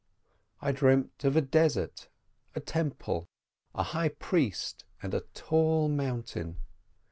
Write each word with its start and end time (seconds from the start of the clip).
I 0.63 0.71
dreamt 0.71 1.23
of 1.25 1.35
a 1.35 1.41
desert, 1.41 2.09
a 2.55 2.59
temple, 2.59 3.27
a 3.75 3.83
high 3.83 4.09
priest, 4.09 4.83
and 5.03 5.13
a 5.13 5.19
tall 5.35 5.89
mountain. 5.89 6.57